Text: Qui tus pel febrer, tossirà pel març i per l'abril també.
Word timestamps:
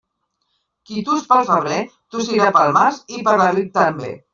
Qui 0.89 1.03
tus 1.11 1.29
pel 1.33 1.45
febrer, 1.51 1.79
tossirà 2.17 2.51
pel 2.59 2.77
març 2.83 3.03
i 3.21 3.25
per 3.31 3.41
l'abril 3.45 3.75
també. 3.83 4.17